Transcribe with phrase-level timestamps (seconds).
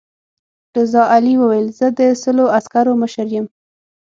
[0.77, 3.45] رضا علي وویل زه د سلو عسکرو مشر یم.